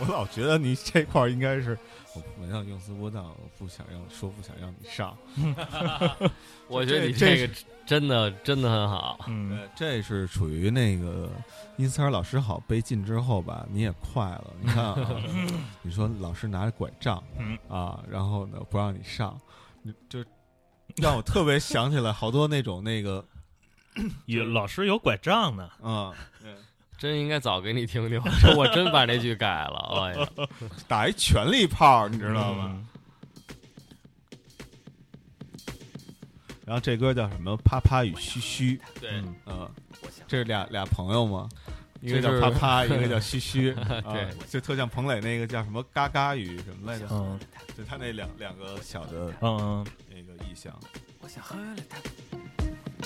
[0.00, 1.76] 我老觉得你这块儿应该是，
[2.14, 5.14] 我没让用词不当，我不想让说不想让你上。
[6.66, 9.20] 我觉得你这这个真的真的很好。
[9.26, 11.30] 嗯，呃这是处于那个
[11.76, 14.54] 因斯尔老师好被禁之后吧，你也快了。
[14.62, 14.96] 你看啊，
[15.82, 19.38] 你说老师拿着拐杖嗯啊，然后呢不让你上，
[19.82, 20.24] 你就
[20.96, 23.24] 让我特别想起来好多那种那个
[24.26, 25.70] 有老师有拐杖呢。
[25.82, 26.12] 嗯，
[26.96, 30.02] 真应该早给你听听，说 我真把那句改了。
[30.02, 30.28] 哎呀，
[30.88, 32.64] 打一全力炮，你知道吗？
[32.74, 32.86] 嗯？
[36.66, 37.56] 然后这歌叫什么？
[37.58, 39.70] 啪啪与嘘嘘，对，嗯嗯，
[40.26, 41.48] 这是俩俩朋友吗？
[42.00, 47.06] 一个叫啪啪， 一个叫嘘嘘，啊对，就特像彭磊那个叫什么嘎嘎语什么来着？
[47.10, 47.38] 嗯
[47.76, 50.72] 就他那两两个小的嗯那个意象。
[51.20, 51.98] 我想喝了它，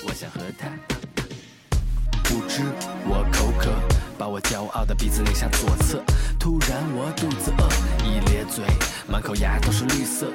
[0.07, 0.69] 我想喝它。
[2.23, 2.63] 不知
[3.05, 3.71] 我口渴，
[4.17, 6.01] 把我骄傲的鼻子拧向左侧。
[6.39, 7.69] 突然我肚子饿，
[8.03, 8.65] 一咧嘴，
[9.07, 10.31] 满口牙都是绿色。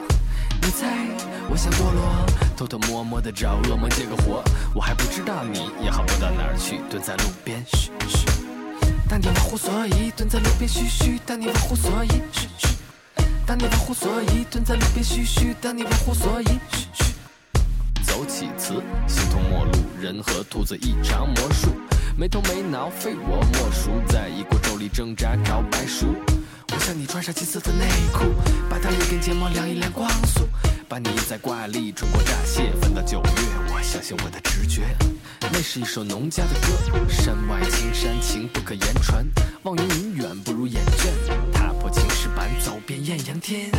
[0.61, 1.09] 你猜
[1.51, 4.45] 我想堕落，偷偷摸摸的找恶魔借个火。
[4.75, 8.48] 我还不知道你也好不到哪儿去，蹲在路边嘘嘘。
[9.21, 12.69] 当你玩忽所以蹲在路边嘘嘘，当你玩忽所以嘘嘘。
[13.45, 17.15] 当你玩忽所以蹲在路边嘘嘘，当你玩忽所以嘘嘘。
[18.05, 21.71] 走起词，形同陌路，人和兔子一场魔术，
[22.17, 26.15] 没头没脑，非我莫属，在一锅粥里挣扎找白薯。
[26.73, 28.23] 我向你穿上金色的内裤，
[28.71, 30.47] 把它一根睫毛量一量光速，
[30.89, 33.31] 把你印在挂历春光乍泄，翻到九月，
[33.75, 34.97] 我相信我的直觉。
[35.41, 39.25] 那是一首农家的歌，山外青山情不可言传，
[39.63, 43.71] 望云云远不如眼倦，踏破青石板，走遍艳阳天。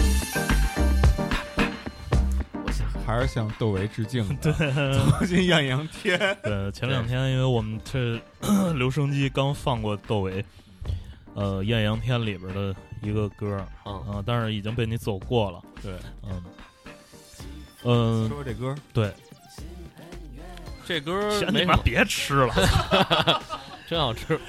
[2.65, 4.51] 我想还是向窦唯致敬对。
[4.93, 8.19] 走进艳阳天， 对，前两天因为我们这
[8.73, 10.43] 留声机刚放过窦唯，
[11.33, 15.93] 呃，《艳阳天》里边的一个歌，嗯，啊，但是已经被你走过了，对，
[16.23, 16.43] 嗯，
[17.83, 19.13] 嗯说，说这歌，对，
[20.89, 22.53] 这歌先你别吃了，
[23.87, 24.39] 真好吃，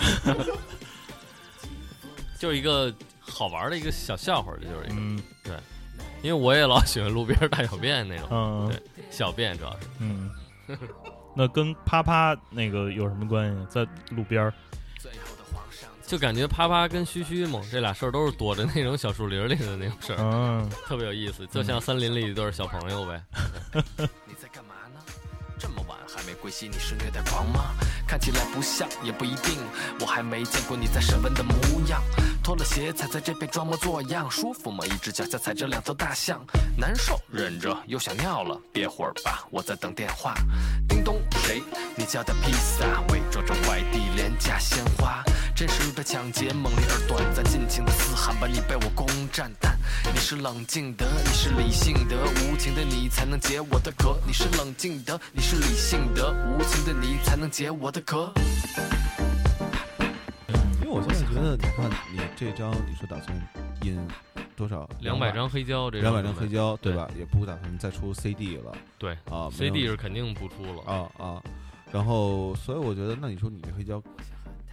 [2.39, 5.23] 就是一个好玩的一个小笑话，这就是一个，嗯。
[6.23, 10.31] 因为我也老喜欢路边大小便那种嗯对小便，主要是嗯，
[11.37, 13.67] 那跟啪啪那个有什么关系？
[13.69, 14.53] 在路边儿，
[16.07, 20.71] 就感觉啪啪跟嘘嘘嘛，这俩事儿都是躲着那种小树林里的那种事儿，嗯。
[20.87, 23.23] 特别有意思，就像森林里一对小朋友呗。
[24.27, 24.70] 你在干嘛呢？
[24.70, 24.70] 这么
[26.41, 27.75] 晚还没归西，你是虐待狂吗？
[28.07, 29.59] 看起来不像，也不一定。
[30.01, 31.55] 我还没见过你在审问的模
[31.89, 32.03] 样。
[32.43, 34.85] 脱了鞋踩在这边装模作样，舒服吗？
[34.87, 36.41] 一只脚下踩着两头大象，
[36.77, 40.35] 难受，忍着又想尿了，憋会儿吧，我在等电话。
[40.89, 41.63] 叮咚，谁？
[41.97, 45.23] 你叫的披萨，伪装成快递，廉价鲜花。
[45.61, 49.53] 真实的抢劫，猛烈而短暂，尽情的嘶喊吧，你被我攻占。
[49.61, 49.77] 但
[50.11, 54.19] 你是冷静的，你是理性的，无情的你才能解我的渴。
[54.27, 58.33] 你是冷静的，你是理性的，无情的你才能解我的渴。
[60.83, 63.49] 因为我现在觉得，你看你这张，你是打算
[63.83, 64.01] 印
[64.57, 64.89] 多少？
[65.01, 67.07] 两百张黑胶，这两百张黑胶，对对吧？
[67.19, 70.91] 也不打算再出 CD 了对啊，CD 是肯定不出了。
[70.91, 71.43] 啊啊。
[71.93, 74.03] 然后，所以我觉得，那你说你这黑胶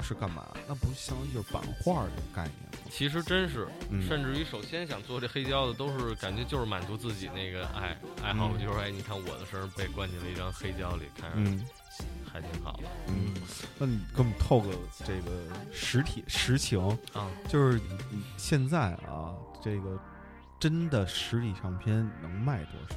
[0.04, 0.46] 是干嘛？
[0.68, 2.90] 那不相当于就是版画这个概念吗？
[2.90, 11.66] 其实真是，嗯甚至于首先想做这黑胶的，都是感觉就是满足自己那个爱爱好，嗯就是哎，你看我的声儿被灌进了一张黑胶里，看着嗯
[12.32, 13.34] 还挺好的嗯。
[13.80, 14.70] 那你给我们透个
[15.06, 16.80] 这个实体实情，
[17.14, 17.30] 啊。
[17.48, 17.82] 就是
[18.38, 20.00] 现在啊，这个
[20.60, 22.96] 真的实体唱片能卖多少？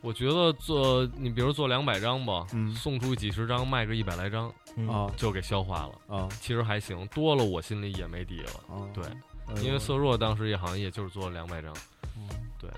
[0.00, 2.72] 我觉得做你比如做两百张吧，嗯。
[2.74, 4.88] 送出几十张，卖个一百来张，嗯。
[4.88, 5.10] 啊。
[5.16, 6.16] 就给消化了。
[6.16, 6.28] 啊。
[6.40, 8.50] 其实还行，多了我心里也没底了。
[8.74, 8.86] 啊！
[8.94, 9.04] 对，
[9.48, 9.62] 哎呦。
[9.62, 11.74] 因为色弱当时也好像也就是做了两百张，
[12.58, 12.70] 对。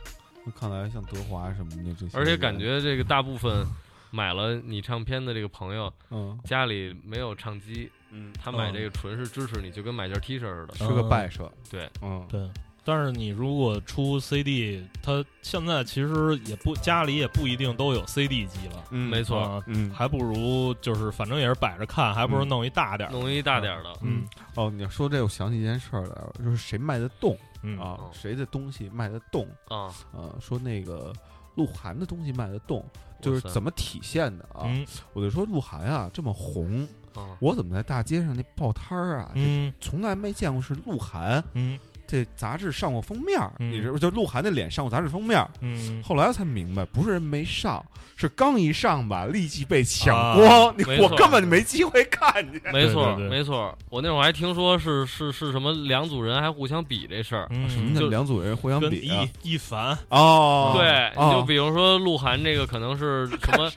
[0.44, 3.66] 那看来像德华什么的这些人，而且感觉这个大部分
[4.10, 6.38] 买了你唱片的这个朋友，嗯。
[6.44, 10.74] 家里没有唱机，嗯，他买这个纯是支持你，就跟买件 T 恤似的。
[10.74, 12.26] 是个败设，对，嗯。
[12.30, 12.48] 对。
[12.84, 19.38] 但是你如果出 CD，它现在其实也不家里也不一定都有 CD 机了，嗯没错。
[19.38, 19.90] 啊嗯。
[19.90, 23.12] 还不如就是反正也是摆着看，还不如嗯弄一大点儿。
[23.12, 24.24] 弄一大点儿的，嗯。
[24.54, 27.78] 哦，你要说这，我想起一件事儿来，就是谁卖得动嗯。
[27.78, 28.10] 啊哦？
[28.12, 29.46] 谁的东西卖得动？
[29.68, 31.12] 啊，呃，说那个
[31.56, 32.84] 鹿晗的东西卖得动，
[33.20, 34.62] 就是怎么体现的啊？
[34.64, 34.86] 嗯。
[35.12, 39.72] 我就说鹿晗啊这么红，啊我怎么在大街上那报摊儿啊，嗯。
[39.80, 41.78] 从来没见过是鹿晗嗯
[42.10, 45.48] 这杂志上过封面你知道就鹿晗的脸上过杂志封面儿。
[45.60, 47.84] 嗯，后来才明白，不是人没上，
[48.16, 52.60] 是刚一上吧，立即被抢啊光，你我根本就没机会看见。
[52.72, 53.76] 没错没错。
[53.88, 57.46] 我那会儿还听说是是是什么两组人还互相比这事儿。
[57.50, 59.24] 嗯什么叫就两组人互相比啊？
[59.42, 63.70] 一一凡哦，对，哦就比如说鹿晗这个可能是 什么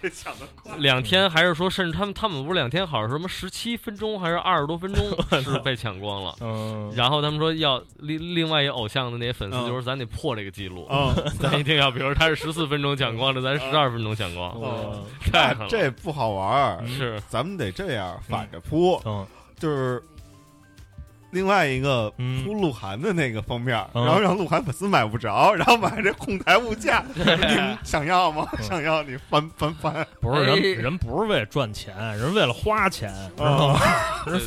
[0.78, 5.06] 两天，还是说甚至他们他们不是两天，好像是什么十七分钟还是二十多分钟
[5.44, 6.36] 是被抢光了。
[6.42, 9.68] 嗯，然后他们说要另另外一个偶像的那些粉丝嗯。
[9.68, 15.68] 就是咱得破这个记录，哦， 咱一定要，比如他是十四分钟抢光的，咱十二分钟抢光，哦 太狠了。
[15.70, 17.22] 这不好玩儿，是。
[17.28, 19.26] 咱们得这样反着铺，嗯。
[19.60, 20.02] 就是
[21.32, 22.44] 另外一个嗯。
[22.44, 24.06] 铺鹿晗的那个封面，嗯。
[24.06, 28.48] 然后让鹿晗粉丝买不着，然后买这哄抬物价， 你们想要吗？
[28.58, 28.64] 嗯。
[28.64, 30.60] 想要你翻翻翻，不是人哎。
[30.82, 33.12] 人不是为了赚钱，人为了花钱，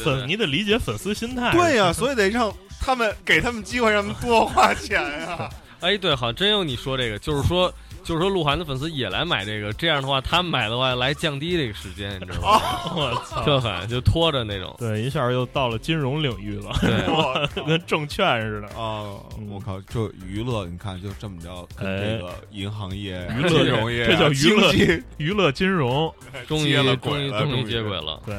[0.05, 1.51] 粉你得理解粉丝心态。
[1.53, 2.53] 对呀，所以得让
[2.87, 5.51] 他们给他们机会，让他们多花钱呀。
[5.81, 7.73] 哎，对，好像真有你说这个，就是说，
[8.03, 12.61] 就是说鹿晗的粉丝也来买这个，这样的话，他们买的话来降低这个时间，你知道吗？
[12.97, 13.45] 我操！
[13.45, 14.75] 特狠，就拖着那种。
[14.79, 18.69] 对，一下又到了金融领域了，对， 跟证券似的。
[18.75, 19.79] 哦，嗯我靠！
[19.83, 24.73] 就娱乐，你看就这么着，跟哎这个银行业、娱乐金融业啊，这叫娱乐
[25.19, 26.13] 娱乐金融，
[26.49, 28.23] 终于终于轨了终于接轨了。
[28.25, 28.35] 对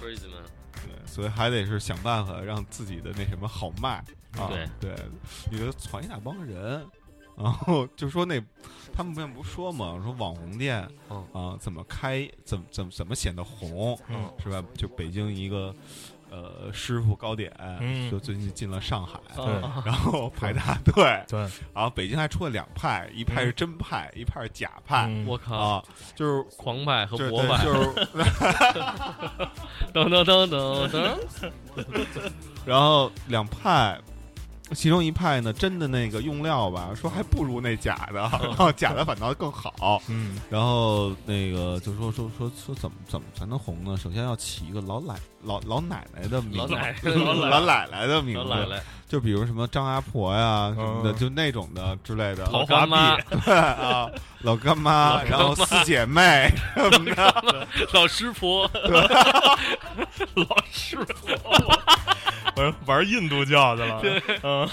[0.00, 0.41] ，Crazy man，对，
[1.12, 4.02] 所以还得是想办法让自己的那什么好卖
[4.38, 4.48] 啊。
[4.48, 4.96] 对对，
[5.50, 6.86] 你就传一大帮人，
[7.36, 8.42] 然后就说那
[8.94, 14.64] 他们不不说嘛，说网红店嗯啊怎么开，怎么怎么怎么显得红，嗯是吧？
[14.74, 15.74] 就北京一个
[16.32, 18.10] 呃师傅糕点，嗯。
[18.10, 19.20] 就最近进了上海。
[19.84, 21.40] 然后排大队，对，
[21.74, 25.26] 然后北京还出了两派，一派是真派，一派是假派嗯。
[25.26, 25.84] 我靠，啊，
[26.16, 27.90] 就是狂派和就是博派，就是，
[29.92, 31.18] 噔噔噔噔噔，
[32.64, 34.00] 然后两派，
[34.74, 40.02] 其中一派呢，真的那个用料吧，说还不如那假的， 然后假的反倒更好。
[40.08, 40.38] 嗯。
[40.50, 43.96] 然后那个就说说说说怎么怎么才能红呢？
[43.96, 47.88] 首先要起一个老奶老 老奶奶的名字，老奶奶。
[47.92, 52.48] 奶的名字，就比如什么张阿婆呀什么的，嗯就那种的之类的。
[52.50, 53.16] 老干妈。
[53.16, 56.50] 币， 啊，老干妈，然后四姐妹。
[57.92, 58.70] 老师婆，
[60.34, 61.28] 老师傅，
[62.56, 64.02] 玩玩印度教去了，
[64.42, 64.68] 嗯，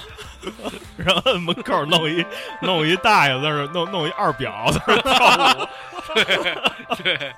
[0.97, 2.25] 然后门口弄一
[2.61, 5.67] 弄一大爷在那弄弄一二表在那跳舞，
[7.03, 7.33] 对，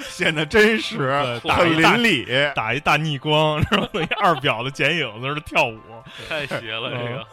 [0.00, 2.26] 显得真实，打一大邻里。
[2.54, 5.80] 打一大逆光，然后弄一二表的剪影在那跳舞，
[6.28, 7.26] 太邪了这个。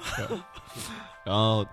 [1.25, 1.65] 然后，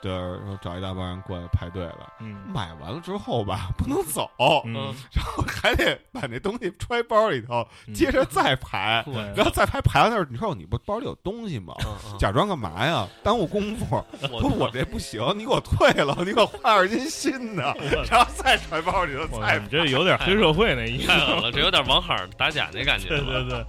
[0.00, 2.12] 对，然后找一大帮人过来排队了。
[2.20, 4.30] 嗯买完了之后吧，不能走，
[4.64, 9.02] 嗯，然后还得把那东西揣包里头，嗯接着再排。
[9.06, 11.74] 对然后再排排到那儿，你说你不包里有东西吗？
[12.18, 13.06] 假装干嘛呀？
[13.22, 14.04] 耽误功夫。
[14.30, 17.76] 我不，我这不行，你给我退了，你给我换二斤新的，
[18.10, 23.44] 然后再揣包里头再我你这有点黑社会那意思了，这有点王海打假那感觉对了。
[23.44, 23.64] 对对，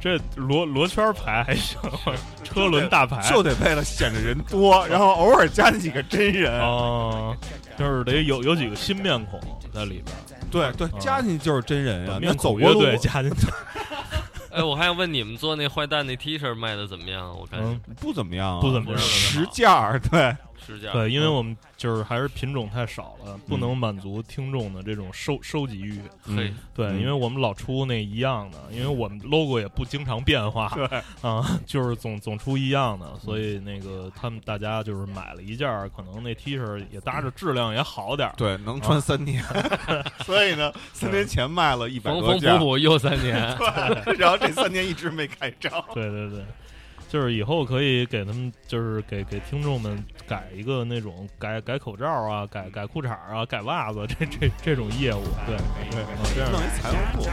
[0.00, 1.78] 这罗罗圈牌还行，
[2.44, 6.60] 车轮大牌就得为了显得人多，然后偶尔加几个真人。
[6.60, 7.36] 哦，
[7.76, 9.40] 就是得有有几个新面孔
[9.72, 10.16] 在里边，
[10.50, 12.18] 对对，加进去就是真人啊。
[12.22, 13.46] 那走过路孔乐队加进去，
[14.50, 17.36] 哎，我还想问你们做那坏蛋那 T 恤卖的怎么样？
[17.38, 20.34] 我看嗯，不怎么样啊，不怎么样十件儿，对，
[20.66, 20.94] 是这样。
[20.94, 26.00] 对，因为嗯我们就是还是品种太少了，不能满足听众的这种收收集欲。
[26.22, 30.86] 嘿，对，嗯因为我们老出那一样的，因为我们 logo 也不经常变化，对
[31.22, 38.32] 啊，就是总总出一样的，所以那个他们大家就是买了一件，可能那 T 恤也搭着质量也好点。
[38.36, 39.42] 对，能穿三年。
[40.24, 43.36] 所以呢，三年前卖了一百缝缝多件补，补又三年。
[44.18, 45.72] 然后这三年一直没开张。
[45.94, 46.44] 对对对，
[47.08, 55.56] 就是以后可以给他们，就是给给听众们改一个那种改改口罩啊，改改裤衩啊，改袜子这这这种业务，对
[55.90, 57.24] 对，这样弄一财务部，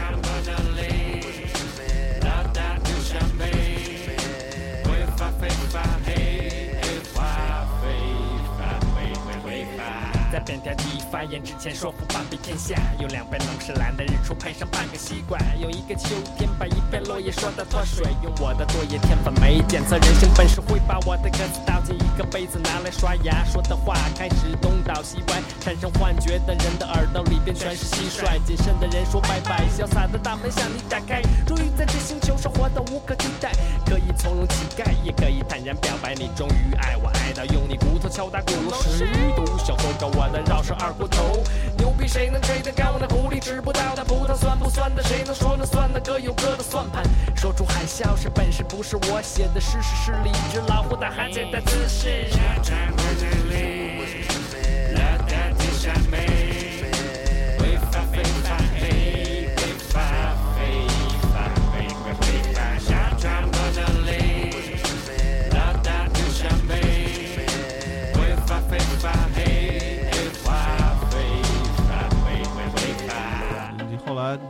[10.32, 12.74] 在扁条体发言之前，说服半壁天下。
[12.98, 18.06] 用两杯龙是蓝的日出配上半个西瓜，有一个秋天把一片落叶说的脱水。
[18.22, 23.44] 用我的作业天分没检测人生本事，会把我的歌词倒进一个杯子拿来刷牙。
[23.44, 28.38] 说的话开始东倒西歪，产生幻觉的人的耳朵里边全是蟋蟀。
[28.44, 31.22] 谨慎的人说拜拜，潇洒的大门向你打开。
[31.46, 33.52] 终于在这星球上活得无可替代，
[33.86, 36.14] 可以从容乞丐，也可以坦然表白。
[36.14, 41.44] 你终于爱我，爱到用你骨头敲打鼓楼十度，小狗搞我的绕舌二锅头。
[41.76, 42.96] 牛逼谁能吹得高？
[42.98, 46.00] 那狐狸知不道，那葡萄酸不酸的，谁能说了算呢？
[46.00, 47.04] 各有各的算盘。
[47.36, 50.60] 说出海啸是本事，不是我写的诗，是诗里一只。
[50.68, 52.26] 老虎打哈欠的姿势。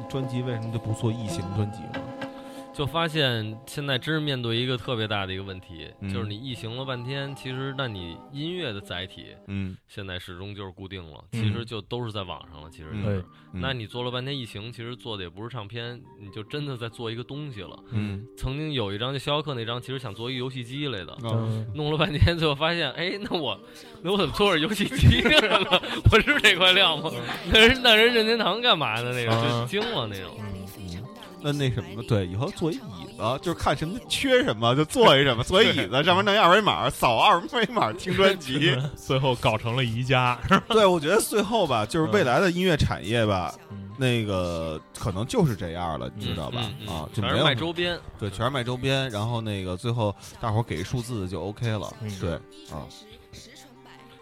[0.08, 1.80] 专辑为什么就不做异形专辑？
[2.76, 12.68] 就发现现在真是面对一个特别大的一个问题，嗯就是你异形了半天，其实那你音乐的载体嗯，现在始终就是固定了，嗯其实就都是在网上了。
[12.70, 13.24] 其实就嗯是，
[13.54, 17.82] 嗯那你做了半天异形，其实做的也不是唱片，你就真的在做一个东西了。
[17.92, 23.58] 嗯曾经有一张就肖克那张，其实想做一个游戏机来的，嗯弄了半天，最后发现，哎，那我
[24.02, 25.80] 那我怎么做着游戏机了呢？
[26.12, 27.10] 我是这块料吗？
[27.50, 29.12] 那人那人任天堂干嘛的？
[29.14, 30.36] 那个啊就惊了那种。
[31.46, 38.76] 那那什么，对，以后做一椅子，就是看什么缺什么就做一什么，做一椅子上面弄一二维码，扫二维码听专辑。
[38.96, 40.36] 最后搞成了宜家，
[40.68, 46.60] 对，我觉得最后吧，就是未来的音乐产业吧，嗯那个可能就是这样了，你知道吧？
[46.64, 51.90] 嗯嗯啊，就全是没有卖周边，对，全是卖周边，然后那个最后大伙给一数字就 OK 了。
[52.02, 52.32] 嗯对
[52.70, 52.84] 啊，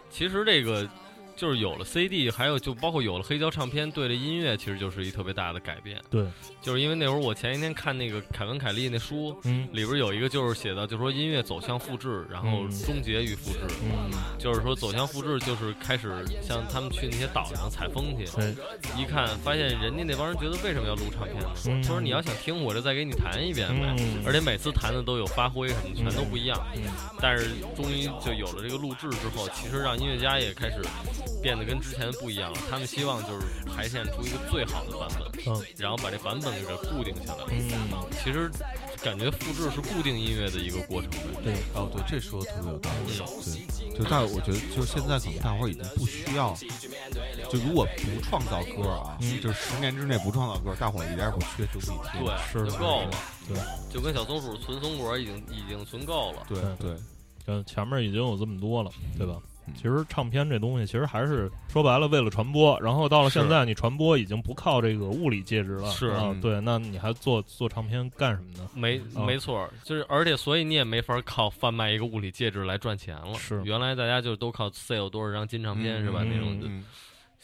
[0.09, 0.87] 其实这个
[1.35, 6.01] 就是有了 CD，还有就包括有了黑胶唱片，对这音乐其实就是一特别大的改变。
[6.09, 6.25] 对，
[6.61, 13.59] 就是因为那会儿我前一天看那个凯文凯利那书，嗯里边有一个就是写的，就说音乐走向复制，然后嗯终结于复制。
[13.83, 18.55] 嗯，就是说走向复制，就是开始像他们去那些岛上采风去，对，
[18.97, 21.49] 一看发现人家那帮人觉得为什么要录唱片呢？
[21.67, 26.57] 嗯他说你要想听我就再给你弹一遍呗，嗯而且每次弹的都有发挥什么，全都不一样。
[26.75, 26.83] 嗯
[27.19, 30.75] 但是终于就有了这个录制之后，其实让音乐家也开始
[31.41, 32.59] 变得跟之前不一样了。
[32.69, 37.43] 他们希望就是排练出一个最好的版本，嗯然后把这版本给它固定下来。
[37.49, 37.89] 嗯，
[38.23, 38.49] 其实
[39.01, 41.09] 感觉复制是固定音乐的一个过程。
[41.43, 43.13] 对，哦，对，这说的特别有道理。
[43.19, 43.65] 嗯
[43.95, 46.53] 对，就大，我觉得就是现在可能大伙儿已经不需要，
[47.49, 52.25] 就如果不创造歌啊，嗯就十年之内不创造歌，大伙儿一点也不缺，就可以听。
[52.25, 53.11] 对，是就够了。
[53.47, 53.57] 对，
[53.93, 56.43] 就跟小松鼠存松果已经已经存够了。
[56.49, 56.97] 对对对，
[57.45, 59.35] 呃，前面已经有这么多了，对吧？
[59.37, 59.41] 嗯
[59.73, 62.79] 其实唱片这东西，其实还是说白了为了传播。
[62.81, 68.69] 然后到了现在，你传播已经不靠这个物理介质了，是嗯，啊对，那你还做做唱片干什么呢？
[68.73, 73.33] 没啊没错儿，就是而且所以你也没法靠贩卖一个物理介质来赚钱了。
[73.35, 76.19] 是原来大家就都靠 sale 多少张金唱片、嗯是吧？
[76.23, 76.83] 嗯那种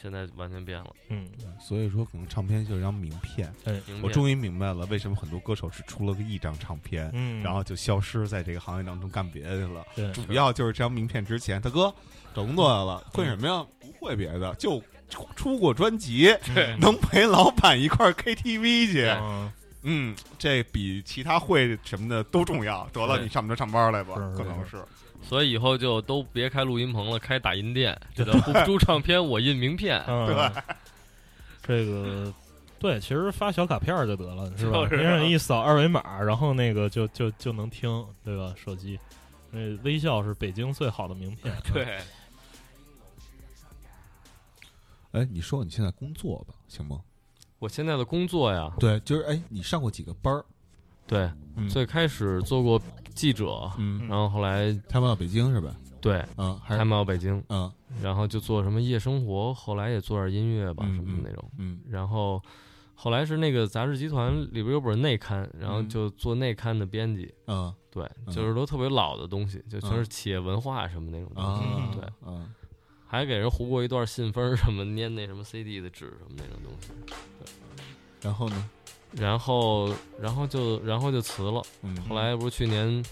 [0.02, 0.88] 现在完全变了。
[1.10, 1.28] 嗯，
[1.60, 3.54] 所以说可能唱片就是张名片。
[4.02, 9.86] 我终于明白了为什么很多歌手只出了个一张唱片，嗯，然后就消失在这个行业当中干别的去了。
[9.96, 11.62] 对，主要就是这张名片值钱。
[11.62, 11.94] 大哥
[12.34, 13.66] 找工作来了，会什么呀？
[13.80, 19.06] 不会别的，就出出过专辑，对能陪老板一块儿 KTV 去。
[19.08, 19.52] 嗯
[19.84, 22.88] 嗯，这比其他会什么的都重要。
[22.94, 24.16] 得了，你上不着上班来吧？
[24.38, 24.78] 可能是。
[25.22, 30.04] 所以以后就都别开录音棚了，开打印店， 这叫不出唱片我印名片。
[30.08, 30.64] 嗯，对，
[31.64, 32.34] 这个
[32.80, 34.84] 对，其实发小卡片就得了，是吧？
[34.84, 38.54] 就是别人一扫二维码，然后那个就就就能听，对吧？
[38.58, 39.00] 手机，
[39.52, 41.56] 那微笑是北京最好的名片。
[41.72, 42.00] 对，
[45.12, 47.00] 哎，你说你现在工作吧，行吗？
[47.60, 50.44] 我现在的工作呀，对，就是哎，你上过几个班儿？
[51.06, 52.82] 对，嗯最开始做过
[53.16, 55.76] 记者，嗯，然后后来他们到北京是吧？
[56.02, 61.52] 对嗯，还是开到北京，嗯然后就做什么夜生活，后来也做点音乐吧，嗯什么的那种。
[61.60, 62.42] 嗯然后
[62.96, 67.32] 后来是那个杂志集团里边有本内刊，然后嗯就做内刊的编辑。
[67.48, 72.52] 嗯对，嗯就是都特别老的东西，就全是嗯企业文化什么那种东啊西。，对，嗯
[73.06, 76.90] 还给人糊过一段信封什么粘那什么 CD 的纸什么那种东西。
[78.22, 78.70] 然后呢？
[79.12, 81.62] 然后，然后就然后就辞了。
[81.82, 83.04] 嗯，后来不是去年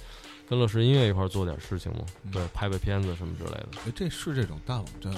[0.47, 3.69] 跟乐视音乐一块做点事情嘛，嗯对，拍拍片子什么之类的。
[3.85, 5.13] 哎，这是这种大网站，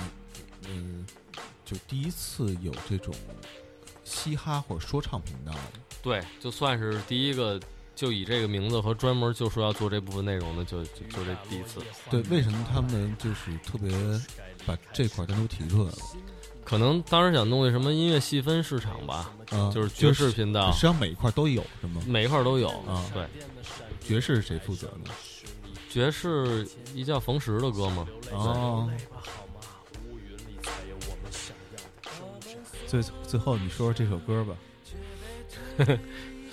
[0.68, 1.06] 嗯，
[1.64, 3.14] 就第一次有这种
[4.04, 5.54] 嘻哈或者说唱频道。
[6.02, 7.60] 对，就算是第一个，
[7.96, 11.80] 就以这个名字和专门就说要做这部分内容的，就就就这第一次。
[12.10, 13.92] 对，为什么他们就是特别
[14.66, 15.98] 把这块儿单独提出来了？
[16.64, 22.02] 可能当时想弄那什么音乐细分市场吧，嗯，就是爵士频道实，际上每一块都有是吗？
[22.08, 22.70] 每一块儿都有。
[22.70, 23.28] 啊对，
[24.00, 25.12] 爵士是谁负责呢？
[25.90, 28.90] 爵士一叫冯石的歌嘛，哦，
[32.88, 34.56] 最最后你说说这首歌吧。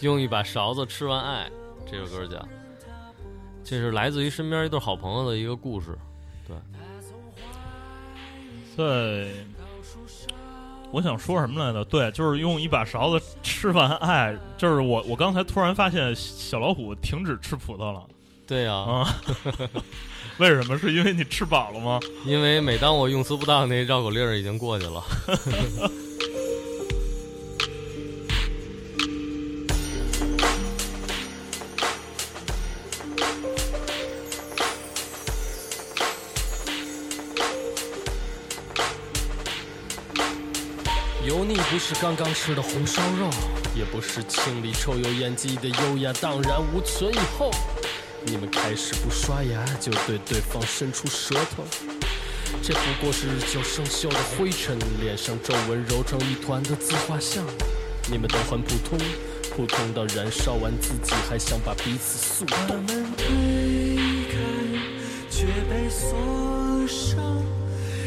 [0.00, 1.50] 用一把勺子吃完爱，
[1.90, 2.48] 这首歌叫，
[3.64, 5.98] 这是来自于身边一对好朋友的一个故事。
[8.76, 9.44] 对，
[10.91, 11.84] 我想说什么来着？
[11.84, 14.36] 对，就是用一把勺子吃完爱。
[14.57, 18.03] 就是我，我刚才突然发现小老虎停止吃葡萄了
[18.47, 19.07] 对呀、啊！
[20.39, 20.78] 为什么？
[20.78, 22.01] 是因为你吃饱了吗？
[22.24, 25.05] 因为每当我用词不当，那绕口令儿已经过去了。
[41.89, 43.30] 是刚刚吃的红烧肉，
[43.74, 47.51] 也不是清理抽油烟机的优雅荡然无存以后，
[48.26, 51.64] 你们开始不刷牙就对对方伸出舌头，
[52.62, 57.43] 这不过是日久生锈的灰尘，脸上皱纹揉成一团的自画像。
[58.11, 58.99] 你们都很普通，
[59.57, 62.76] 普通到燃烧完自己还想把彼此速冻。
[62.82, 63.26] 们推
[64.28, 64.36] 开，
[65.30, 67.18] 却被锁上。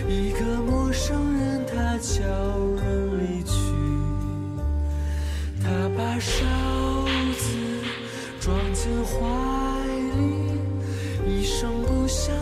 [0.08, 2.22] 一个陌生人，他悄
[6.22, 6.46] 勺
[7.36, 7.48] 子
[8.40, 9.18] 装进怀
[10.18, 10.62] 里，
[11.28, 12.36] 一声不响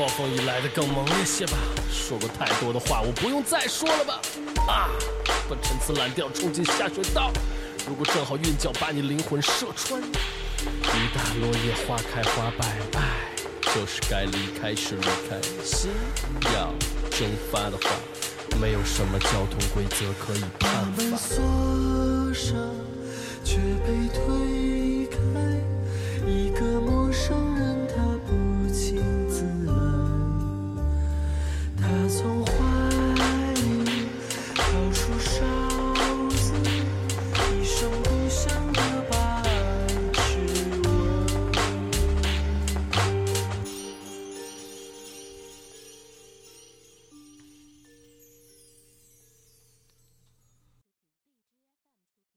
[0.00, 1.58] 暴风雨来的更猛烈些吧。
[1.92, 4.18] 说过太多的话，我不用再说了吧。
[4.66, 4.88] 啊，
[5.46, 7.30] 把陈词滥调冲进下水道。
[7.86, 10.06] 如果正好韵脚把你灵魂射穿，雨
[11.14, 12.66] 打落叶，花开花败，
[12.98, 13.28] 爱
[13.74, 15.38] 就是该离开时离开。
[15.62, 15.90] 心
[16.54, 16.72] 要
[17.10, 17.90] 蒸发的话，
[18.58, 21.18] 没有什么交通规则可以把判门罚。
[21.18, 22.56] 锁上，
[23.44, 25.18] 却被推开。
[26.26, 27.69] 一个陌生人，